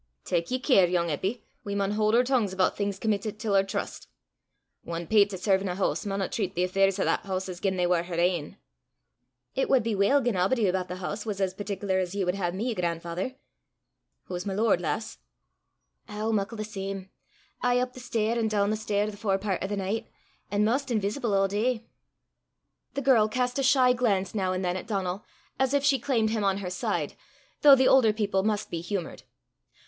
[0.25, 1.43] "Tak ye care, yoong Eppy!
[1.63, 4.07] We maun haud oor tongues aboot things committit til oor trust.
[4.83, 7.59] Ane peyt to serve in a hoose maunna tre't the affairs o' that hoose as
[7.59, 8.57] gien they war her ain."
[9.53, 12.33] "It wad be weel gien a'body about the hoose was as partic'lar as ye wad
[12.33, 13.35] hae me, gran'father!"
[14.23, 15.19] "Hoo's my lord, lass?"
[16.09, 17.11] "Ow, muckle the same
[17.61, 20.09] aye up the stair an' doon the stair the forepairt o' the nicht,
[20.49, 21.85] an' maist inveesible a' day."
[22.95, 25.23] The girl cast a shy glance now and then at Donal,
[25.59, 27.13] as if she claimed him on her side,
[27.61, 29.21] though the older people must be humoured.